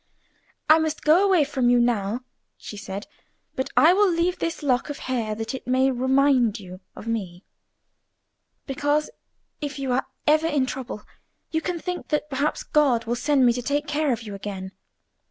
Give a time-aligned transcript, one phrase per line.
[0.67, 2.21] "I must go away from you now,"
[2.57, 3.05] she said,
[3.55, 7.43] "but I will leave this lock of hair that it may remind you of me,
[8.65, 9.11] because
[9.61, 11.03] if you are ever in trouble
[11.51, 14.71] you can think that perhaps God will send me to take care of you again.